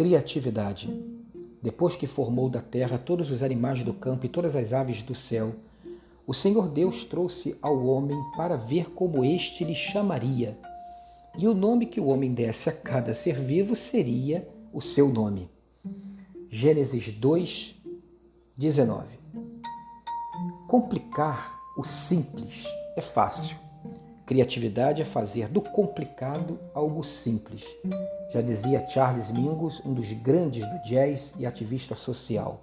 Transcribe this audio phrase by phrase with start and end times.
[0.00, 0.88] Criatividade.
[1.62, 5.14] Depois que formou da terra todos os animais do campo e todas as aves do
[5.14, 5.54] céu,
[6.26, 10.58] o Senhor Deus trouxe ao homem para ver como este lhe chamaria.
[11.36, 15.50] E o nome que o homem desse a cada ser vivo seria o seu nome.
[16.48, 17.74] Gênesis 2,
[18.56, 19.06] 19.
[20.66, 22.64] Complicar o simples
[22.96, 23.54] é fácil.
[24.30, 27.64] Criatividade é fazer do complicado algo simples.
[28.32, 32.62] Já dizia Charles Mingus, um dos grandes do jazz e ativista social.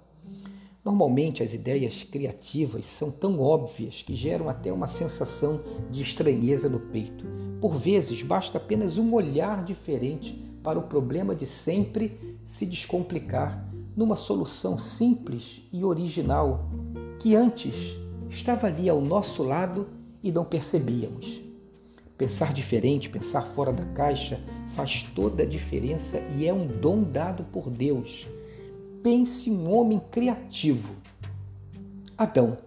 [0.82, 5.60] Normalmente as ideias criativas são tão óbvias que geram até uma sensação
[5.90, 7.26] de estranheza no peito.
[7.60, 13.62] Por vezes basta apenas um olhar diferente para o problema de sempre se descomplicar
[13.94, 16.70] numa solução simples e original
[17.18, 17.74] que antes
[18.30, 19.86] estava ali ao nosso lado
[20.22, 21.46] e não percebíamos.
[22.18, 27.44] Pensar diferente, pensar fora da caixa faz toda a diferença e é um dom dado
[27.44, 28.26] por Deus.
[29.04, 30.96] Pense um homem criativo.
[32.16, 32.58] Adão,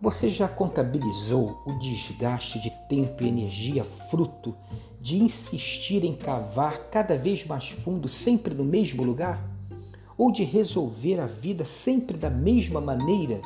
[0.00, 4.56] você já contabilizou o desgaste de tempo e energia fruto
[4.98, 9.46] de insistir em cavar cada vez mais fundo, sempre no mesmo lugar?
[10.16, 13.42] Ou de resolver a vida sempre da mesma maneira?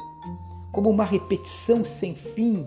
[0.73, 2.67] como uma repetição sem fim,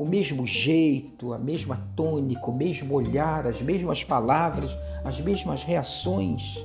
[0.00, 6.64] o mesmo jeito, a mesma tônica, o mesmo olhar, as mesmas palavras, as mesmas reações.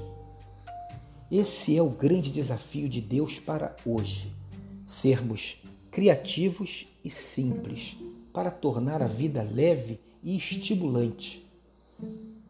[1.30, 4.32] Esse é o grande desafio de Deus para hoje:
[4.86, 7.98] sermos criativos e simples
[8.32, 11.46] para tornar a vida leve e estimulante.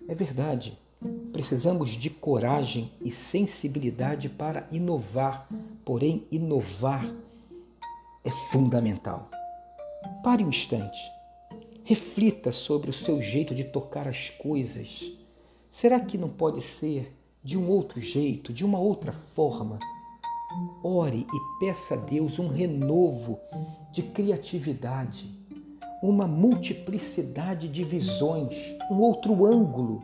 [0.08, 0.78] É verdade,
[1.34, 5.50] precisamos de coragem e sensibilidade para inovar,
[5.84, 7.12] porém, inovar
[8.24, 9.32] é fundamental.
[10.24, 11.00] Pare um instante.
[11.84, 15.12] Reflita sobre o seu jeito de tocar as coisas.
[15.70, 19.80] Será que não pode ser de um outro jeito, de uma outra forma?
[20.84, 23.40] Ore e peça a Deus um renovo
[23.92, 25.30] de criatividade,
[26.02, 28.56] uma multiplicidade de visões,
[28.90, 30.04] um outro ângulo.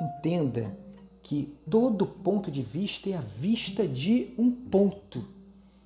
[0.00, 0.76] Entenda
[1.22, 5.24] que todo ponto de vista é a vista de um ponto.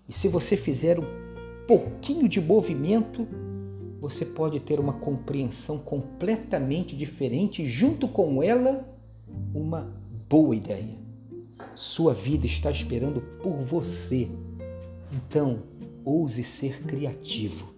[0.08, 1.33] E se você fizer um
[1.66, 3.26] pouquinho de movimento,
[4.00, 8.86] você pode ter uma compreensão completamente diferente junto com ela,
[9.54, 9.94] uma
[10.28, 10.98] boa ideia.
[11.74, 14.28] Sua vida está esperando por você.
[15.12, 15.62] Então,
[16.04, 17.72] ouse ser criativo.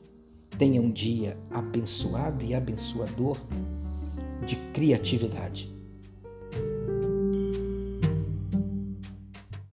[0.59, 3.39] Tenha um dia abençoado e abençoador
[4.45, 5.76] de criatividade.